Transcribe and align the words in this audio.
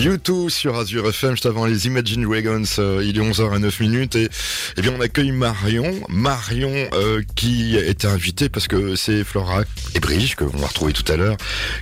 YouTube 0.00 0.50
sur 0.50 0.76
Azure 0.76 1.08
FM, 1.08 1.32
juste 1.32 1.46
avant 1.46 1.64
les 1.64 1.86
Imagine 1.86 2.22
Dragons, 2.22 2.62
euh, 2.78 3.02
il 3.04 3.16
est 3.16 3.20
11h 3.20 3.54
à 3.54 3.58
9 3.58 3.80
minutes. 3.80 4.16
Et 4.16 4.28
eh 4.76 4.82
bien 4.82 4.92
on 4.96 5.00
accueille 5.00 5.30
Marion, 5.30 5.90
Marion 6.08 6.72
euh, 6.92 7.22
qui 7.34 7.76
était 7.76 8.06
invitée 8.06 8.48
parce 8.48 8.68
que 8.68 8.94
c'est 8.94 9.24
Flora 9.24 9.62
et 9.94 10.00
Brigitte 10.00 10.34
que 10.34 10.44
on 10.44 10.58
va 10.58 10.66
retrouver 10.66 10.92
tout 10.92 11.10
à 11.10 11.16
l'heure 11.16 11.36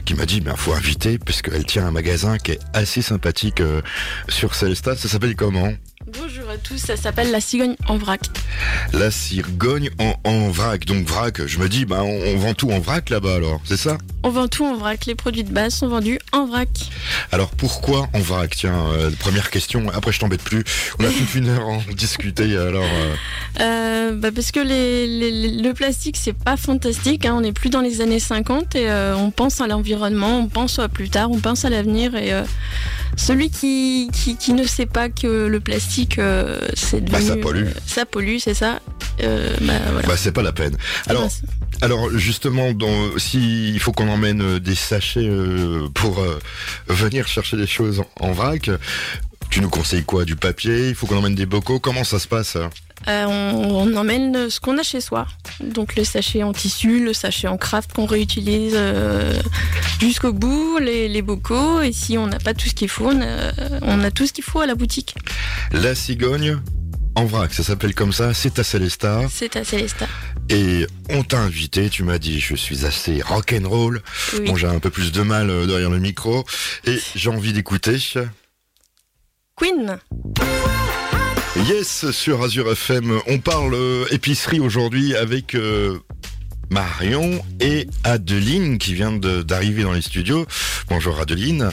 qui 0.04 0.14
m'a 0.14 0.26
dit 0.26 0.40
ben 0.40 0.54
faut 0.56 0.72
inviter 0.72 1.18
parce 1.18 1.42
qu'elle 1.42 1.64
tient 1.64 1.86
un 1.86 1.90
magasin 1.90 2.38
qui 2.38 2.52
est 2.52 2.60
assez 2.72 3.02
sympathique 3.02 3.60
euh, 3.60 3.82
sur 4.28 4.54
Célestat, 4.54 4.96
ça 4.96 5.08
s'appelle 5.08 5.34
comment? 5.34 5.72
Tous, 6.62 6.78
ça 6.78 6.96
s'appelle 6.96 7.30
la 7.30 7.40
cigogne 7.40 7.76
en 7.88 7.96
vrac. 7.96 8.20
La 8.92 9.10
cigogne 9.10 9.90
en, 9.98 10.14
en 10.24 10.48
vrac, 10.50 10.84
donc 10.86 11.06
vrac, 11.06 11.46
je 11.46 11.58
me 11.58 11.68
dis 11.68 11.84
ben 11.84 12.00
on, 12.02 12.20
on 12.34 12.36
vend 12.36 12.54
tout 12.54 12.70
en 12.70 12.78
vrac 12.80 13.10
là-bas 13.10 13.34
alors, 13.36 13.60
c'est 13.64 13.76
ça? 13.76 13.98
On 14.22 14.30
vend 14.30 14.48
tout 14.48 14.64
en 14.64 14.76
vrac, 14.76 15.04
les 15.06 15.14
produits 15.14 15.44
de 15.44 15.52
base 15.52 15.74
sont 15.74 15.88
vendus 15.88 16.18
en 16.32 16.46
vrac. 16.46 16.68
Alors 17.32 17.50
pourquoi 17.50 18.08
en 18.14 18.20
vrac? 18.20 18.54
Tiens, 18.56 18.74
euh, 18.92 19.10
première 19.18 19.50
question, 19.50 19.88
après 19.94 20.12
je 20.12 20.20
t'embête 20.20 20.42
plus, 20.42 20.64
on 20.98 21.04
a 21.04 21.08
toute 21.08 21.34
une 21.34 21.48
heure 21.48 21.62
à 21.62 21.72
en 21.72 21.82
discuter 21.96 22.56
alors... 22.56 22.84
euh, 22.84 23.14
Euh, 23.60 24.14
bah 24.16 24.30
parce 24.34 24.50
que 24.50 24.60
les, 24.60 25.06
les- 25.06 25.62
le 25.62 25.72
plastique 25.74 26.16
c'est 26.16 26.32
pas 26.32 26.56
fantastique, 26.56 27.24
hein, 27.26 27.34
on 27.36 27.40
n'est 27.42 27.52
plus 27.52 27.70
dans 27.70 27.80
les 27.80 28.00
années 28.00 28.18
50 28.20 28.74
et 28.76 28.90
on 29.16 29.30
pense 29.30 29.60
à 29.60 29.66
l'environnement, 29.66 30.38
on 30.40 30.48
pense 30.48 30.78
à 30.78 30.88
plus 30.88 31.08
tard, 31.10 31.30
on 31.30 31.38
pense 31.38 31.64
à 31.64 31.70
l'avenir 31.70 32.14
et 32.14 32.32
celui 33.16 33.50
qui, 33.50 34.08
qui, 34.12 34.36
qui 34.36 34.52
ne 34.52 34.64
sait 34.64 34.86
pas 34.86 35.08
que 35.08 35.46
le 35.46 35.60
plastique 35.60 36.18
euh, 36.18 36.58
c'est 36.74 37.00
Bah, 37.04 37.18
devenu... 37.18 37.28
ça 37.28 37.36
pollue. 37.36 37.64
euh, 37.66 37.70
ça 37.86 38.06
pollue, 38.06 38.36
c'est 38.38 38.54
ça. 38.54 38.80
Euh, 39.22 39.48
bah 39.60 39.72
voilà. 39.92 40.08
bah 40.08 40.14
c'est 40.16 40.32
pas 40.32 40.42
la 40.42 40.52
peine. 40.52 40.76
Alors, 41.06 41.24
Bah, 41.24 41.28
c'est- 41.30 41.84
Alors 41.84 42.10
justement, 42.16 42.72
dans, 42.72 43.18
si 43.18 43.70
il 43.72 43.80
faut 43.80 43.92
qu'on 43.92 44.08
emmène 44.08 44.58
des 44.58 44.74
sachets 44.74 45.26
euh, 45.28 45.88
pour 45.94 46.20
euh, 46.20 46.38
venir 46.88 47.26
chercher 47.28 47.56
des 47.56 47.66
choses 47.66 48.00
en, 48.00 48.28
en 48.28 48.32
vrac, 48.32 48.70
tu 49.54 49.60
nous 49.60 49.70
conseilles 49.70 50.02
quoi 50.02 50.24
Du 50.24 50.34
papier? 50.34 50.88
Il 50.88 50.96
faut 50.96 51.06
qu'on 51.06 51.18
emmène 51.18 51.36
des 51.36 51.46
bocaux 51.46 51.78
Comment 51.78 52.02
ça 52.02 52.18
se 52.18 52.26
passe? 52.26 52.56
Euh, 52.56 53.24
on, 53.24 53.88
on 53.88 53.96
emmène 53.96 54.50
ce 54.50 54.58
qu'on 54.58 54.76
a 54.78 54.82
chez 54.82 55.00
soi. 55.00 55.28
Donc 55.60 55.94
le 55.94 56.02
sachet 56.02 56.42
en 56.42 56.52
tissu, 56.52 57.04
le 57.04 57.12
sachet 57.12 57.46
en 57.46 57.56
craft 57.56 57.92
qu'on 57.92 58.06
réutilise 58.06 58.72
euh, 58.74 59.40
jusqu'au 60.00 60.32
bout, 60.32 60.78
les, 60.78 61.06
les 61.08 61.22
bocaux. 61.22 61.82
Et 61.82 61.92
si 61.92 62.18
on 62.18 62.26
n'a 62.26 62.40
pas 62.40 62.52
tout 62.52 62.68
ce 62.68 62.74
qu'il 62.74 62.88
faut, 62.88 63.06
on 63.06 63.20
a, 63.22 63.52
on 63.82 64.02
a 64.02 64.10
tout 64.10 64.26
ce 64.26 64.32
qu'il 64.32 64.42
faut 64.42 64.58
à 64.58 64.66
la 64.66 64.74
boutique. 64.74 65.14
La 65.70 65.94
cigogne 65.94 66.58
en 67.14 67.24
vrac, 67.24 67.54
ça 67.54 67.62
s'appelle 67.62 67.94
comme 67.94 68.12
ça, 68.12 68.34
c'est 68.34 68.58
à 68.58 68.64
Célestat. 68.64 69.20
C'est 69.30 69.54
à 69.54 69.62
Célestat. 69.62 70.08
Et 70.48 70.84
on 71.10 71.22
t'a 71.22 71.38
invité, 71.38 71.88
tu 71.90 72.02
m'as 72.02 72.18
dit, 72.18 72.40
je 72.40 72.56
suis 72.56 72.86
assez 72.86 73.22
rock'n'roll. 73.22 74.02
Oui. 74.32 74.46
Bon, 74.46 74.56
j'ai 74.56 74.66
un 74.66 74.80
peu 74.80 74.90
plus 74.90 75.12
de 75.12 75.22
mal 75.22 75.48
euh, 75.48 75.64
derrière 75.64 75.90
le 75.90 76.00
micro. 76.00 76.44
Et 76.88 76.98
j'ai 77.14 77.30
envie 77.30 77.52
d'écouter. 77.52 77.98
Queen, 79.56 79.98
Yes, 81.68 82.10
sur 82.10 82.42
Azure 82.42 82.72
FM, 82.72 83.20
on 83.28 83.38
parle 83.38 83.74
euh, 83.74 84.04
épicerie 84.10 84.58
aujourd'hui 84.58 85.14
avec 85.14 85.54
euh, 85.54 86.00
Marion 86.70 87.40
et 87.60 87.86
Adeline 88.02 88.78
qui 88.78 88.94
vient 88.94 89.12
d'arriver 89.12 89.84
dans 89.84 89.92
les 89.92 90.02
studios. 90.02 90.44
Bonjour 90.88 91.20
Adeline. 91.20 91.70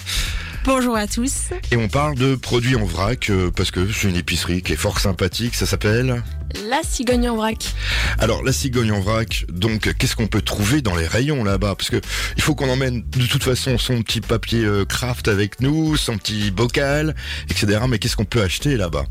Bonjour 0.63 0.95
à 0.95 1.07
tous. 1.07 1.49
Et 1.71 1.77
on 1.77 1.87
parle 1.87 2.15
de 2.15 2.35
produits 2.35 2.75
en 2.75 2.85
vrac 2.85 3.29
euh, 3.29 3.49
parce 3.55 3.71
que 3.71 3.91
c'est 3.91 4.07
une 4.07 4.15
épicerie 4.15 4.61
qui 4.61 4.73
est 4.73 4.77
fort 4.77 4.99
sympathique, 4.99 5.55
ça 5.55 5.65
s'appelle. 5.65 6.21
la 6.69 6.81
cigogne 6.83 7.29
en 7.29 7.35
vrac. 7.35 7.73
Alors 8.19 8.43
la 8.43 8.51
cigogne 8.53 8.91
en 8.91 8.99
vrac, 9.01 9.45
donc 9.49 9.91
qu'est-ce 9.97 10.15
qu'on 10.15 10.27
peut 10.27 10.41
trouver 10.43 10.81
dans 10.83 10.95
les 10.95 11.07
rayons 11.07 11.43
là-bas? 11.43 11.73
Parce 11.75 11.89
que 11.89 11.99
il 12.37 12.43
faut 12.43 12.53
qu'on 12.53 12.69
emmène 12.69 13.01
de 13.09 13.25
toute 13.25 13.43
façon 13.43 13.77
son 13.79 14.03
petit 14.03 14.21
papier 14.21 14.63
euh, 14.63 14.85
craft 14.85 15.27
avec 15.27 15.61
nous, 15.61 15.97
son 15.97 16.17
petit 16.17 16.51
bocal, 16.51 17.15
etc. 17.49 17.79
Mais 17.89 17.97
qu'est-ce 17.97 18.15
qu'on 18.15 18.25
peut 18.25 18.41
acheter 18.43 18.77
là-bas? 18.77 19.05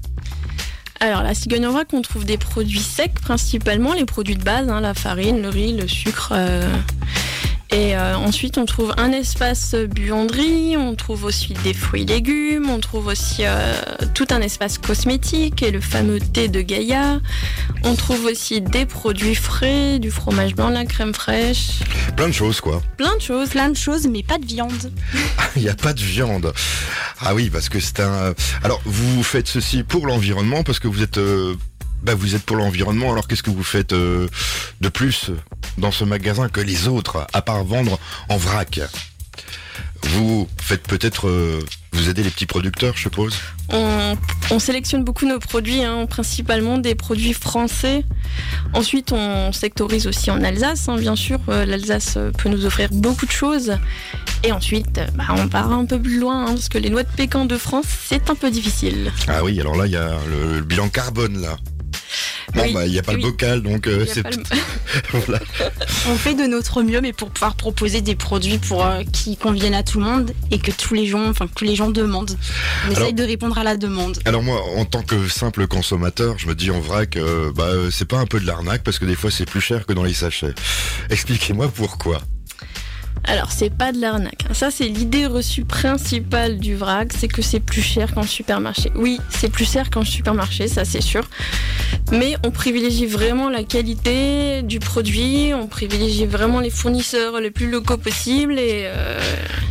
Alors 1.00 1.22
la 1.22 1.34
cigogne 1.34 1.66
en 1.66 1.72
vrac, 1.72 1.88
on 1.94 2.02
trouve 2.02 2.24
des 2.26 2.36
produits 2.36 2.78
secs 2.78 3.14
principalement, 3.22 3.94
les 3.94 4.04
produits 4.04 4.36
de 4.36 4.44
base, 4.44 4.68
hein, 4.68 4.80
la 4.82 4.94
farine, 4.94 5.42
le 5.42 5.48
riz, 5.48 5.76
le 5.76 5.88
sucre. 5.88 6.32
euh, 6.32 6.70
Et 7.72 7.96
euh, 7.96 8.16
ensuite, 8.16 8.58
on 8.58 8.66
trouve 8.66 8.92
un 8.96 9.12
espace 9.12 9.76
buanderie, 9.76 10.76
on 10.76 10.96
trouve 10.96 11.22
aussi 11.24 11.54
des 11.62 11.72
fruits 11.72 12.02
et 12.02 12.06
légumes, 12.06 12.68
on 12.68 12.80
trouve 12.80 13.06
aussi 13.06 13.42
euh, 13.44 13.74
tout 14.12 14.26
un 14.30 14.40
espace 14.40 14.76
cosmétique 14.78 15.62
et 15.62 15.70
le 15.70 15.80
fameux 15.80 16.18
thé 16.18 16.48
de 16.48 16.62
Gaïa. 16.62 17.20
On 17.84 17.94
trouve 17.94 18.24
aussi 18.24 18.60
des 18.60 18.86
produits 18.86 19.36
frais, 19.36 20.00
du 20.00 20.10
fromage 20.10 20.56
blanc, 20.56 20.70
de 20.70 20.74
la 20.74 20.84
crème 20.84 21.14
fraîche, 21.14 21.78
Plein 22.16 22.26
de 22.28 22.32
choses 22.32 22.60
quoi. 22.60 22.82
plein 22.96 23.14
de 23.16 23.22
choses. 23.22 23.50
Plein 23.50 23.68
de 23.68 23.76
choses, 23.76 24.06
mais 24.08 24.22
pas 24.24 24.38
de 24.38 24.46
viande. 24.46 24.92
Il 25.56 25.62
n'y 25.62 25.68
a 25.68 25.74
pas 25.74 25.92
de 25.92 26.00
viande. 26.02 26.52
Ah 27.20 27.34
oui, 27.34 27.50
parce 27.50 27.68
que 27.68 27.78
c'est 27.78 28.00
un. 28.00 28.34
Alors, 28.64 28.80
vous 28.84 29.22
faites 29.22 29.46
ceci 29.46 29.84
pour 29.84 30.06
l'environnement, 30.06 30.62
parce 30.64 30.78
que 30.80 30.88
vous 30.88 31.02
êtes, 31.02 31.18
euh, 31.18 31.54
bah, 32.02 32.14
vous 32.14 32.34
êtes 32.34 32.42
pour 32.42 32.56
l'environnement. 32.56 33.12
Alors, 33.12 33.28
qu'est-ce 33.28 33.42
que 33.42 33.50
vous 33.50 33.62
faites 33.62 33.92
euh, 33.92 34.26
de 34.80 34.88
plus? 34.88 35.30
Dans 35.78 35.92
ce 35.92 36.04
magasin 36.04 36.48
que 36.48 36.60
les 36.60 36.88
autres, 36.88 37.26
à 37.32 37.42
part 37.42 37.64
vendre 37.64 37.98
en 38.28 38.36
vrac 38.36 38.80
Vous 40.02 40.48
faites 40.60 40.82
peut-être, 40.82 41.28
euh, 41.28 41.60
vous 41.92 42.08
aidez 42.08 42.22
les 42.22 42.30
petits 42.30 42.46
producteurs, 42.46 42.96
je 42.96 43.02
suppose? 43.02 43.34
On, 43.70 44.16
on 44.50 44.58
sélectionne 44.58 45.04
beaucoup 45.04 45.26
nos 45.26 45.38
produits, 45.38 45.82
hein, 45.84 46.06
principalement 46.06 46.78
des 46.78 46.94
produits 46.94 47.32
français. 47.34 48.04
Ensuite, 48.72 49.12
on 49.12 49.52
sectorise 49.52 50.06
aussi 50.06 50.30
en 50.30 50.42
Alsace, 50.42 50.88
hein, 50.88 50.96
bien 50.96 51.16
sûr. 51.16 51.38
Euh, 51.48 51.64
L'Alsace 51.64 52.14
euh, 52.16 52.30
peut 52.30 52.48
nous 52.48 52.64
offrir 52.66 52.88
beaucoup 52.92 53.26
de 53.26 53.30
choses. 53.30 53.76
Et 54.42 54.52
ensuite, 54.52 55.00
bah, 55.14 55.24
on 55.36 55.48
part 55.48 55.70
un 55.70 55.84
peu 55.84 56.00
plus 56.00 56.18
loin, 56.18 56.46
hein, 56.46 56.54
parce 56.54 56.68
que 56.68 56.78
les 56.78 56.90
noix 56.90 57.02
de 57.02 57.10
pécan 57.14 57.44
de 57.44 57.56
France, 57.58 57.86
c'est 58.08 58.30
un 58.30 58.34
peu 58.34 58.50
difficile. 58.50 59.12
Ah 59.28 59.44
oui, 59.44 59.60
alors 59.60 59.76
là, 59.76 59.86
il 59.86 59.92
y 59.92 59.96
a 59.96 60.18
le, 60.28 60.56
le 60.56 60.62
bilan 60.62 60.88
carbone 60.88 61.40
là. 61.40 61.56
Bon, 62.54 62.62
Oui, 62.62 62.72
bah, 62.72 62.86
il 62.86 62.92
n'y 62.92 62.98
a 62.98 63.02
pas 63.02 63.12
oui. 63.12 63.22
le 63.22 63.28
bocal, 63.30 63.62
donc 63.62 63.86
euh, 63.86 64.04
c'est 64.12 64.22
pas 64.22 64.30
le- 64.30 64.42
voilà. 65.26 65.38
On 66.08 66.14
fait 66.16 66.34
de 66.34 66.44
notre 66.44 66.82
mieux, 66.82 67.00
mais 67.00 67.12
pour 67.12 67.30
pouvoir 67.30 67.54
proposer 67.54 68.00
des 68.00 68.14
produits 68.16 68.58
pour 68.58 68.84
euh, 68.84 69.02
qui 69.12 69.36
conviennent 69.36 69.74
à 69.74 69.82
tout 69.82 69.98
le 70.00 70.04
monde 70.06 70.32
et 70.50 70.58
que 70.58 70.70
tous 70.72 70.94
les 70.94 71.06
gens, 71.06 71.28
enfin 71.28 71.46
que 71.46 71.54
tous 71.54 71.64
les 71.64 71.74
gens 71.76 71.90
demandent. 71.90 72.36
On 72.84 72.90
Alors- 72.90 73.02
essaye 73.02 73.14
de 73.14 73.22
répondre 73.24 73.56
à 73.58 73.64
la 73.64 73.76
demande. 73.76 74.18
Alors 74.24 74.42
moi, 74.42 74.60
en 74.76 74.84
tant 74.84 75.02
que 75.02 75.28
simple 75.28 75.66
consommateur, 75.66 76.38
je 76.38 76.46
me 76.48 76.54
dis 76.54 76.70
en 76.70 76.80
vrac, 76.80 77.16
euh, 77.16 77.52
bah 77.54 77.64
euh, 77.64 77.90
c'est 77.90 78.04
pas 78.08 78.18
un 78.18 78.26
peu 78.26 78.40
de 78.40 78.46
l'arnaque 78.46 78.82
parce 78.82 78.98
que 78.98 79.04
des 79.04 79.14
fois 79.16 79.30
c'est 79.30 79.46
plus 79.48 79.60
cher 79.60 79.86
que 79.86 79.92
dans 79.92 80.04
les 80.04 80.14
sachets. 80.14 80.54
Expliquez-moi 81.10 81.70
pourquoi. 81.74 82.20
Alors, 83.24 83.52
c'est 83.52 83.70
pas 83.72 83.92
de 83.92 84.00
l'arnaque. 84.00 84.44
Ça, 84.52 84.70
c'est 84.70 84.86
l'idée 84.88 85.26
reçue 85.26 85.64
principale 85.64 86.58
du 86.58 86.74
vrac, 86.74 87.12
c'est 87.16 87.28
que 87.28 87.42
c'est 87.42 87.60
plus 87.60 87.82
cher 87.82 88.12
qu'en 88.14 88.22
supermarché. 88.24 88.90
Oui, 88.96 89.20
c'est 89.28 89.50
plus 89.50 89.70
cher 89.70 89.90
qu'en 89.90 90.04
supermarché, 90.04 90.66
ça 90.68 90.84
c'est 90.84 91.00
sûr. 91.02 91.28
Mais 92.12 92.34
on 92.44 92.50
privilégie 92.50 93.06
vraiment 93.06 93.48
la 93.48 93.62
qualité 93.62 94.62
du 94.62 94.80
produit, 94.80 95.52
on 95.54 95.66
privilégie 95.68 96.26
vraiment 96.26 96.60
les 96.60 96.70
fournisseurs 96.70 97.40
les 97.40 97.50
plus 97.50 97.70
locaux 97.70 97.98
possibles 97.98 98.58
et 98.58 98.84
euh, 98.86 99.20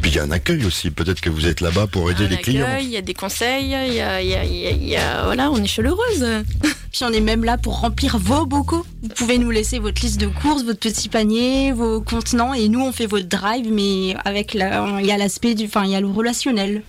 Puis 0.01 0.11
il 0.11 0.15
y 0.15 0.19
a 0.19 0.23
un 0.23 0.31
accueil 0.31 0.63
aussi. 0.65 0.91
Peut-être 0.91 1.19
que 1.19 1.29
vous 1.29 1.47
êtes 1.47 1.59
là-bas 1.59 1.87
pour 1.87 2.09
aider 2.11 2.25
un 2.25 2.29
les 2.29 2.37
clients. 2.37 2.77
il 2.79 2.89
y 2.89 2.97
a 2.97 3.01
des 3.01 3.13
conseils, 3.13 3.65
il 3.65 3.93
y 3.93 4.01
a, 4.01 4.21
y 4.21 4.35
a- 4.35 4.43
y 4.45 4.95
a- 4.95 5.23
voilà, 5.25 5.51
on 5.51 5.57
est 5.61 5.67
chaleureuse. 5.67 6.25
Puis 6.91 7.03
on 7.03 7.11
est 7.11 7.21
même 7.21 7.43
là 7.43 7.57
pour 7.57 7.79
remplir 7.79 8.17
vos 8.17 8.45
bocaux. 8.45 8.85
Vous 9.03 9.09
pouvez 9.09 9.37
nous 9.37 9.51
laisser 9.51 9.79
votre 9.79 10.01
liste 10.01 10.19
de 10.19 10.27
courses, 10.27 10.63
votre 10.63 10.79
petit 10.79 11.09
panier, 11.09 11.71
vos 11.71 12.01
contenants, 12.01 12.53
et 12.53 12.67
nous 12.67 12.81
on 12.81 12.91
fait 12.91 13.05
votre 13.05 13.27
drive, 13.27 13.71
mais 13.71 14.15
avec 14.25 14.53
la, 14.53 14.99
il 14.99 15.05
y 15.05 15.11
a 15.11 15.17
l'aspect 15.17 15.53
du, 15.53 15.65
enfin 15.65 15.85
il 15.85 15.91
y 15.91 15.95
a 15.95 16.01
le 16.01 16.07
relationnel. 16.07 16.83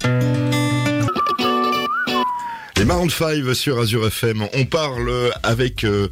Les 2.77 2.87
Maroon 2.87 3.11
5 3.11 3.55
sur 3.55 3.79
Azure 3.79 4.07
FM. 4.07 4.47
On 4.55 4.65
parle 4.65 5.13
avec 5.43 5.85
euh, 5.85 6.09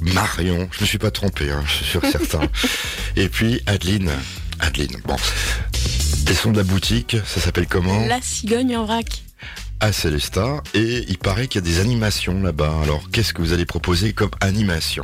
Marion. 0.00 0.68
Je 0.72 0.80
me 0.80 0.86
suis 0.86 0.98
pas 0.98 1.10
trompé, 1.10 1.50
hein, 1.50 1.62
je 1.66 1.72
suis 1.72 1.84
sûr 1.84 2.02
certain. 2.10 2.40
Et 3.16 3.28
puis 3.28 3.60
Adeline. 3.66 4.10
Adeline. 4.58 5.02
Bon. 5.04 5.16
Elles 6.26 6.34
sont 6.34 6.52
de 6.52 6.56
la 6.56 6.64
boutique. 6.64 7.16
Ça 7.26 7.42
s'appelle 7.42 7.66
comment? 7.66 8.06
La 8.06 8.22
cigogne 8.22 8.74
en 8.74 8.86
vrac. 8.86 9.22
À 9.80 9.92
Célestat. 9.92 10.62
Et 10.74 11.04
il 11.08 11.18
paraît 11.18 11.48
qu'il 11.48 11.64
y 11.64 11.64
a 11.64 11.68
des 11.68 11.80
animations 11.80 12.40
là-bas. 12.40 12.72
Alors 12.82 13.10
qu'est-ce 13.10 13.34
que 13.34 13.42
vous 13.42 13.52
allez 13.52 13.66
proposer 13.66 14.12
comme 14.12 14.30
animation? 14.40 15.02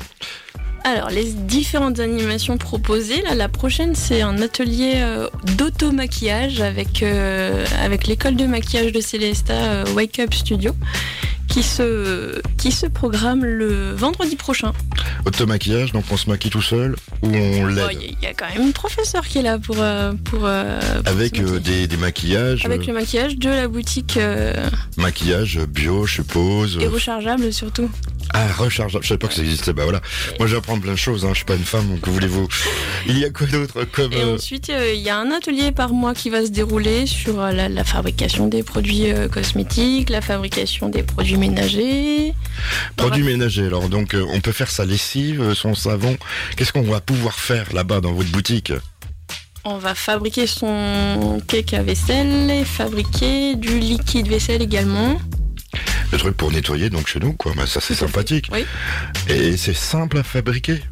Alors, 0.85 1.11
les 1.11 1.25
différentes 1.33 1.99
animations 1.99 2.57
proposées, 2.57 3.21
là, 3.23 3.35
la 3.35 3.49
prochaine, 3.49 3.95
c'est 3.95 4.23
un 4.23 4.41
atelier 4.41 4.95
euh, 4.97 5.29
d'auto-maquillage 5.57 6.61
avec, 6.61 7.03
euh, 7.03 7.67
avec 7.83 8.07
l'école 8.07 8.37
de 8.37 8.47
maquillage 8.47 8.93
de 8.93 9.01
Célesta 9.01 9.55
euh, 9.55 9.85
Wake 9.95 10.19
Up 10.21 10.33
Studio 10.33 10.75
qui 11.49 11.63
se, 11.63 12.41
qui 12.59 12.71
se 12.71 12.87
programme 12.87 13.45
le 13.45 13.93
vendredi 13.93 14.37
prochain. 14.37 14.73
Automaquillage, 15.25 15.93
donc 15.93 16.05
on 16.11 16.17
se 16.17 16.29
maquille 16.29 16.51
tout 16.51 16.63
seul 16.63 16.95
ou 17.23 17.29
on 17.29 17.67
l'aide 17.67 17.89
Il 17.93 18.01
y, 18.01 18.05
a- 18.05 18.09
il 18.21 18.23
y 18.23 18.27
a 18.27 18.35
quand 18.35 18.47
même 18.55 18.67
une 18.67 18.73
professeure 18.73 19.27
qui 19.27 19.39
est 19.39 19.43
là 19.43 19.59
pour. 19.59 19.77
euh, 19.81 20.13
pour, 20.25 20.41
euh, 20.45 20.79
pour 21.03 21.13
Avec 21.13 21.41
euh, 21.41 21.59
des, 21.59 21.87
des 21.87 21.97
maquillages, 21.97 22.65
Avec 22.65 22.87
le 22.87 22.93
maquillage 22.93 23.37
de 23.37 23.49
la 23.49 23.67
boutique 23.69 24.19
maquillage 24.97 25.59
bio, 25.69 26.07
je 26.07 26.15
suppose. 26.17 26.79
et 26.81 26.87
rechargeable 26.87 27.53
surtout. 27.53 27.91
Ah, 28.35 28.47
rechargeable. 28.57 29.03
Je 29.03 29.09
savais 29.09 29.19
pas 29.19 29.29
que 29.29 29.35
ça 29.35 29.43
existait. 29.43 29.73
Bah 29.73 29.85
voilà. 29.85 30.01
Moi, 30.39 30.49
j'apprends 30.49 30.79
plein 30.79 30.93
de 30.93 30.97
choses. 30.99 31.25
Hein. 31.25 31.31
Je 31.31 31.37
suis 31.37 31.45
pas 31.45 31.55
une 31.55 31.65
femme, 31.65 31.89
donc 31.89 32.01
que 32.03 32.11
voulez-vous 32.11 32.47
Il 33.07 33.19
y 33.19 33.25
a 33.25 33.31
quoi 33.31 33.47
d'autre 33.47 33.85
comme 33.85 34.13
Et 34.13 34.21
euh, 34.21 34.35
ensuite, 34.35 34.71
euh, 34.71 34.93
il 34.95 35.01
y 35.01 35.09
a 35.09 35.19
un 35.19 35.31
atelier 35.31 35.73
par 35.73 35.93
mois 35.93 36.15
qui 36.15 36.31
va 36.31 36.45
se 36.45 36.51
dérouler 36.51 37.07
sur 37.07 37.41
euh, 37.41 37.53
la, 37.53 37.69
la 37.69 37.85
fabrication 37.85 38.47
des 38.47 38.63
produits 38.63 39.11
euh, 39.11 39.29
cosmétiques, 39.29 40.11
la 40.11 40.21
fabrication 40.21 40.89
des 40.89 41.03
produits 41.03 41.37
ménagers. 41.37 42.35
produits 42.97 43.23
ménagers 43.25 43.67
Alors, 43.67 43.89
donc, 43.89 44.15
on 44.15 44.41
peut 44.41 44.53
faire 44.53 44.71
sa 44.71 44.85
lessive, 44.85 45.55
son 45.55 45.75
savon. 45.75 46.17
Qu'est-ce 46.57 46.73
qu'on 46.73 46.83
va 46.83 47.01
pouvoir 47.01 47.35
faire 47.35 47.73
là-bas 47.73 48.01
dans 48.01 48.13
votre 48.13 48.31
boutique? 48.31 48.73
On 49.65 49.77
va 49.77 49.95
fabriquer 49.95 50.47
son 50.47 51.43
cake 51.47 51.75
à 51.75 51.83
vaisselle 51.83 52.51
et 52.51 52.65
fabriquer 52.65 53.55
du 53.57 53.79
liquide 53.79 54.29
vaisselle 54.29 54.63
également. 54.63 55.19
Le 56.13 56.19
truc 56.19 56.37
pour 56.37 56.51
nettoyer, 56.51 56.89
donc 56.91 57.07
chez 57.07 57.21
nous, 57.21 57.35
quoi. 57.35 57.53
Bah, 57.57 57.67
ça, 57.67 57.81
c'est 57.81 57.95
sympathique. 57.95 58.49
Oui. 58.53 58.65
Et 59.29 59.57
c'est 59.57 59.75
simple 59.75 60.19
à 60.19 60.23
fabriquer. 60.23 60.83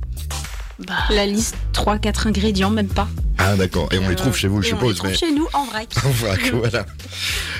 Bah, 0.86 0.94
La 1.10 1.24
liste 1.24 1.56
3-4 1.72 2.28
ingrédients, 2.28 2.70
même 2.70 2.88
pas. 2.88 3.08
Ah, 3.38 3.56
d'accord. 3.56 3.88
Et 3.92 3.98
on 3.98 4.08
les 4.08 4.14
trouve 4.16 4.36
chez 4.36 4.48
vous, 4.48 4.60
je 4.62 4.68
Et 4.68 4.72
on 4.72 4.76
les 4.76 4.80
suppose. 4.80 4.96
trouve 4.96 5.10
Mais 5.10 5.16
chez 5.16 5.32
nous 5.32 5.46
en 5.54 5.64
vrac. 5.64 5.88
en 6.04 6.10
vrac, 6.10 6.50
voilà. 6.52 6.84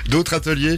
D'autres 0.09 0.35
ateliers 0.35 0.77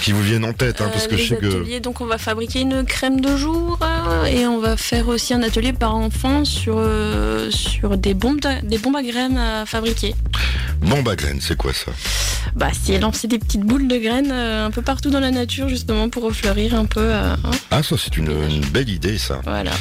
qui 0.00 0.12
vous 0.12 0.22
viennent 0.22 0.44
en 0.44 0.52
tête, 0.52 0.80
hein, 0.80 0.88
parce 0.92 1.04
euh, 1.04 1.08
que 1.08 1.16
je 1.16 1.22
les 1.22 1.28
sais 1.28 1.36
que. 1.36 1.78
donc 1.80 2.00
on 2.00 2.06
va 2.06 2.18
fabriquer 2.18 2.60
une 2.60 2.84
crème 2.84 3.20
de 3.20 3.36
jour 3.36 3.78
euh, 3.82 4.24
et 4.26 4.46
on 4.46 4.58
va 4.60 4.76
faire 4.76 5.08
aussi 5.08 5.34
un 5.34 5.42
atelier 5.42 5.72
par 5.72 5.94
enfant 5.96 6.44
sur, 6.44 6.76
euh, 6.78 7.50
sur 7.50 7.96
des, 7.96 8.14
bombes 8.14 8.44
à, 8.44 8.60
des 8.62 8.78
bombes 8.78 8.96
à 8.96 9.02
graines 9.02 9.38
à 9.38 9.66
fabriquer. 9.66 10.14
Bombe 10.80 11.08
à 11.08 11.16
graines, 11.16 11.40
c'est 11.40 11.56
quoi 11.56 11.72
ça? 11.72 11.92
Bah, 12.54 12.68
c'est 12.80 12.98
lancer 12.98 13.28
des 13.28 13.38
petites 13.38 13.62
boules 13.62 13.88
de 13.88 13.96
graines 13.98 14.30
euh, 14.32 14.66
un 14.66 14.70
peu 14.70 14.82
partout 14.82 15.10
dans 15.10 15.20
la 15.20 15.30
nature 15.30 15.68
justement 15.68 16.08
pour 16.08 16.22
refleurir 16.24 16.74
un 16.74 16.86
peu. 16.86 17.00
euh, 17.00 17.34
hein, 17.44 17.50
Ah, 17.70 17.82
ça, 17.82 17.96
c'est 17.98 18.16
une, 18.16 18.30
une 18.30 18.64
belle 18.66 18.88
idée, 18.88 19.18
ça. 19.18 19.40
voilà. 19.44 19.72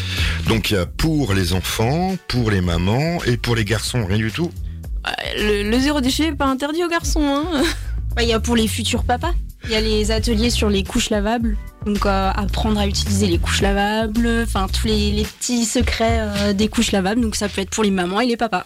Donc, 0.48 0.72
il 0.72 0.74
y 0.74 0.78
a 0.78 0.86
pour 0.86 1.34
les 1.34 1.54
enfants, 1.54 2.16
pour 2.28 2.52
les 2.52 2.62
mamans 2.62 3.24
et 3.26 3.38
pour 3.38 3.56
les 3.56 3.64
garçons, 3.66 4.06
rien 4.06 4.18
du 4.18 4.32
tout? 4.32 4.52
Euh, 5.08 5.12
Le, 5.64 5.70
le 5.70 5.80
zéro 5.80 6.02
déchet 6.02 6.30
n'est 6.32 6.36
pas 6.36 6.48
interdit 6.48 6.84
aux 6.84 6.90
garçons. 6.90 7.22
Hein. 7.24 7.62
Ouais, 8.18 8.24
Il 8.26 8.30
y 8.30 8.34
a 8.34 8.40
pour 8.40 8.56
les 8.56 8.68
futurs 8.68 9.04
papas. 9.04 9.34
Il 9.68 9.72
y 9.72 9.76
a 9.76 9.82
les 9.82 10.12
ateliers 10.12 10.50
sur 10.50 10.70
les 10.70 10.84
couches 10.84 11.10
lavables. 11.10 11.58
Donc 11.86 12.06
euh, 12.06 12.32
apprendre 12.36 12.80
à 12.80 12.88
utiliser 12.88 13.28
les 13.28 13.38
couches 13.38 13.62
lavables, 13.62 14.28
enfin 14.42 14.68
tous 14.68 14.88
les, 14.88 15.12
les 15.12 15.24
petits 15.24 15.66
secrets 15.66 16.20
euh, 16.20 16.54
des 16.54 16.68
couches 16.68 16.92
lavables. 16.92 17.22
Donc 17.22 17.36
ça 17.36 17.48
peut 17.48 17.62
être 17.62 17.70
pour 17.70 17.84
les 17.84 17.92
mamans 17.92 18.22
et 18.22 18.26
les 18.26 18.38
papas. 18.38 18.66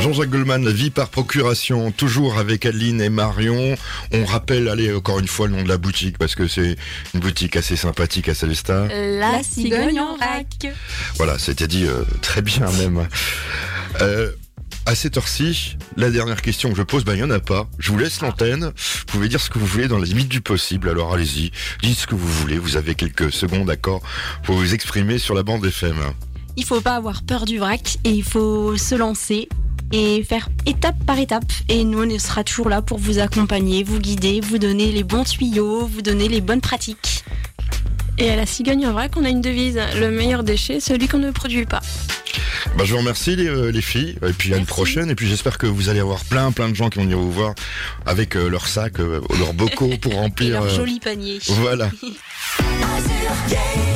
Jean-Jacques 0.00 0.30
Goldman, 0.30 0.64
la 0.64 0.72
vie 0.72 0.88
par 0.88 1.10
procuration, 1.10 1.92
toujours 1.92 2.38
avec 2.38 2.64
Adeline 2.64 3.02
et 3.02 3.10
Marion. 3.10 3.76
On 4.12 4.24
rappelle, 4.24 4.68
allez, 4.68 4.94
encore 4.94 5.18
une 5.18 5.28
fois, 5.28 5.46
le 5.46 5.54
nom 5.56 5.62
de 5.62 5.68
la 5.68 5.76
boutique, 5.76 6.16
parce 6.16 6.34
que 6.34 6.48
c'est 6.48 6.76
une 7.12 7.20
boutique 7.20 7.54
assez 7.54 7.76
sympathique 7.76 8.30
à 8.30 8.34
Célestat. 8.34 8.88
La, 8.88 9.42
cigogne 9.42 10.00
en 10.00 10.16
rack. 10.16 10.72
Voilà, 11.16 11.38
c'était 11.38 11.68
dit 11.68 11.84
euh, 11.84 12.04
très 12.22 12.40
bien 12.40 12.70
même. 12.78 13.08
Euh, 14.00 14.30
à 14.86 14.94
cette 14.94 15.16
heure-ci, 15.16 15.76
la 15.96 16.10
dernière 16.10 16.42
question 16.42 16.70
que 16.70 16.76
je 16.76 16.82
pose, 16.82 17.04
ben 17.04 17.14
il 17.14 17.18
n'y 17.18 17.22
en 17.22 17.30
a 17.30 17.40
pas. 17.40 17.68
Je 17.78 17.92
vous 17.92 17.98
laisse 17.98 18.20
l'antenne. 18.20 18.72
Vous 18.76 19.04
pouvez 19.06 19.28
dire 19.28 19.40
ce 19.40 19.50
que 19.50 19.58
vous 19.58 19.66
voulez 19.66 19.88
dans 19.88 19.98
les 19.98 20.06
limites 20.06 20.28
du 20.28 20.40
possible. 20.40 20.88
Alors 20.88 21.12
allez-y, 21.12 21.50
dites 21.82 21.98
ce 21.98 22.06
que 22.06 22.14
vous 22.14 22.28
voulez. 22.28 22.58
Vous 22.58 22.76
avez 22.76 22.94
quelques 22.94 23.32
secondes, 23.32 23.66
d'accord, 23.66 24.02
pour 24.42 24.56
vous 24.56 24.74
exprimer 24.74 25.18
sur 25.18 25.34
la 25.34 25.42
bande 25.42 25.64
FM. 25.64 25.96
Il 26.56 26.64
faut 26.64 26.80
pas 26.80 26.96
avoir 26.96 27.22
peur 27.22 27.44
du 27.44 27.58
vrac 27.58 27.98
et 28.04 28.10
il 28.10 28.24
faut 28.24 28.76
se 28.76 28.94
lancer 28.94 29.48
et 29.92 30.22
faire 30.22 30.48
étape 30.66 30.96
par 31.04 31.18
étape. 31.18 31.52
Et 31.68 31.84
nous, 31.84 32.02
on 32.02 32.18
sera 32.18 32.44
toujours 32.44 32.68
là 32.68 32.82
pour 32.82 32.98
vous 32.98 33.18
accompagner, 33.18 33.82
vous 33.82 33.98
guider, 33.98 34.40
vous 34.40 34.58
donner 34.58 34.92
les 34.92 35.04
bons 35.04 35.24
tuyaux, 35.24 35.86
vous 35.86 36.02
donner 36.02 36.28
les 36.28 36.40
bonnes 36.40 36.60
pratiques. 36.60 37.09
Et 38.20 38.30
à 38.30 38.36
la 38.36 38.44
cigogne 38.44 38.86
en 38.86 38.92
vrac, 38.92 39.12
on 39.16 39.24
a 39.24 39.30
une 39.30 39.40
devise 39.40 39.80
le 39.98 40.10
meilleur 40.10 40.42
déchet, 40.42 40.78
celui 40.78 41.08
qu'on 41.08 41.18
ne 41.18 41.30
produit 41.30 41.64
pas. 41.64 41.80
Ben, 42.76 42.84
je 42.84 42.92
vous 42.92 42.98
remercie 42.98 43.34
les, 43.34 43.48
euh, 43.48 43.70
les 43.70 43.80
filles. 43.80 44.16
Et 44.26 44.32
puis 44.34 44.52
à 44.52 44.58
une 44.58 44.66
prochaine. 44.66 45.10
Et 45.10 45.14
puis 45.14 45.26
j'espère 45.26 45.56
que 45.56 45.66
vous 45.66 45.88
allez 45.88 46.00
avoir 46.00 46.24
plein 46.26 46.52
plein 46.52 46.68
de 46.68 46.74
gens 46.74 46.90
qui 46.90 46.98
vont 46.98 47.04
venir 47.04 47.18
vous 47.18 47.32
voir 47.32 47.54
avec 48.04 48.36
euh, 48.36 48.48
leurs 48.48 48.66
sacs, 48.66 49.00
euh, 49.00 49.20
leurs 49.38 49.54
bocaux 49.54 49.96
pour 50.00 50.12
Et 50.12 50.16
remplir. 50.16 50.50
leur 50.50 50.64
euh, 50.64 50.76
joli 50.76 51.00
panier. 51.00 51.38
Voilà. 51.48 51.90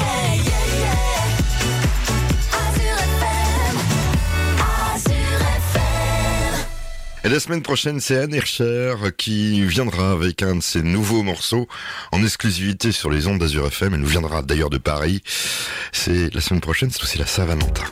Et 7.25 7.31
la 7.31 7.41
semaine 7.41 7.63
prochaine, 7.63 8.01
c'est 8.01 8.19
Anne 8.19 8.35
Hercher 8.35 8.97
qui 9.17 9.65
viendra 9.65 10.13
avec 10.13 10.43
un 10.43 10.57
de 10.57 10.63
ses 10.63 10.83
nouveaux 10.83 11.23
morceaux 11.23 11.67
en 12.13 12.23
exclusivité 12.23 12.93
sur 12.93 13.11
les 13.11 13.27
ondes 13.27 13.39
d'Azur 13.39 13.67
FM. 13.67 13.95
Elle 13.95 14.01
nous 14.01 14.07
viendra 14.07 14.43
d'ailleurs 14.43 14.69
de 14.69 14.77
Paris. 14.77 15.23
C'est 15.91 16.33
la 16.35 16.43
semaine 16.43 16.61
prochaine, 16.61 16.91
c'est 16.91 17.03
aussi 17.03 17.17
la 17.17 17.25
Saint-Valentin. 17.25 17.85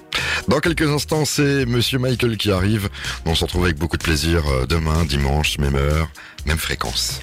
Dans 0.48 0.60
quelques 0.60 0.86
instants, 0.86 1.24
c'est 1.24 1.64
Monsieur 1.64 1.98
Michael 1.98 2.36
qui 2.36 2.50
arrive. 2.50 2.90
On 3.24 3.34
se 3.34 3.44
retrouve 3.44 3.64
avec 3.64 3.78
beaucoup 3.78 3.96
de 3.96 4.02
plaisir 4.02 4.46
euh, 4.48 4.66
demain, 4.66 5.06
dimanche, 5.06 5.56
même 5.56 5.76
heure, 5.76 6.10
même 6.44 6.58
fréquence. 6.58 7.22